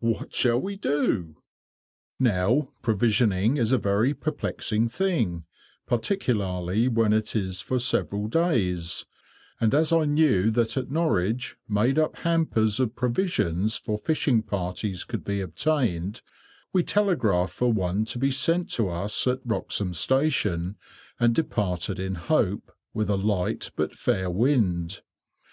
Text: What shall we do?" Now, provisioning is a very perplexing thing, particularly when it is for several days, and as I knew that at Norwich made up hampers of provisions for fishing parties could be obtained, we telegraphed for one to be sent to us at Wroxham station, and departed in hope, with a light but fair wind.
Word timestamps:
What 0.00 0.34
shall 0.34 0.60
we 0.60 0.74
do?" 0.74 1.36
Now, 2.18 2.70
provisioning 2.82 3.56
is 3.56 3.70
a 3.70 3.78
very 3.78 4.14
perplexing 4.14 4.88
thing, 4.88 5.44
particularly 5.86 6.88
when 6.88 7.12
it 7.12 7.36
is 7.36 7.60
for 7.60 7.78
several 7.78 8.26
days, 8.26 9.06
and 9.60 9.72
as 9.72 9.92
I 9.92 10.04
knew 10.04 10.50
that 10.50 10.76
at 10.76 10.90
Norwich 10.90 11.56
made 11.68 12.00
up 12.00 12.16
hampers 12.16 12.80
of 12.80 12.96
provisions 12.96 13.76
for 13.76 13.96
fishing 13.96 14.42
parties 14.42 15.04
could 15.04 15.22
be 15.24 15.40
obtained, 15.40 16.20
we 16.72 16.82
telegraphed 16.82 17.54
for 17.54 17.72
one 17.72 18.04
to 18.06 18.18
be 18.18 18.32
sent 18.32 18.68
to 18.70 18.88
us 18.88 19.24
at 19.28 19.38
Wroxham 19.46 19.94
station, 19.94 20.74
and 21.20 21.32
departed 21.32 22.00
in 22.00 22.16
hope, 22.16 22.72
with 22.92 23.08
a 23.08 23.14
light 23.14 23.70
but 23.76 23.94
fair 23.94 24.28
wind. 24.30 25.02